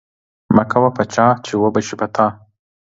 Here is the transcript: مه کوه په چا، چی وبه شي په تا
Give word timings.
مه 0.55 0.63
کوه 0.71 0.89
په 0.97 1.03
چا، 1.13 1.25
چی 1.45 1.53
وبه 1.57 1.81
شي 1.87 1.95
په 1.99 2.07
تا 2.15 2.27